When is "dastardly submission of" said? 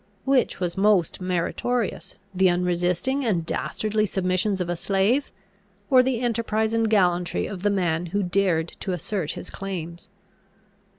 3.45-4.67